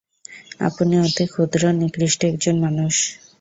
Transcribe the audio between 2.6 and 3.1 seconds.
মানুষ।